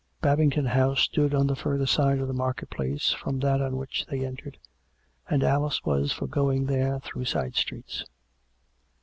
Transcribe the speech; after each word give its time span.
Babington 0.19 0.65
House 0.65 1.01
stood 1.01 1.35
on 1.35 1.45
the 1.45 1.55
further 1.55 1.85
side 1.85 2.17
of 2.17 2.27
the 2.27 2.33
market 2.33 2.71
place 2.71 3.11
from 3.13 3.39
that 3.41 3.61
on 3.61 3.77
which 3.77 4.03
they 4.07 4.25
entered, 4.25 4.57
and 5.29 5.43
Alice 5.43 5.83
was 5.85 6.11
for 6.11 6.25
going 6.25 6.65
there 6.65 6.99
through 7.01 7.25
side 7.25 7.55
streets. 7.55 8.03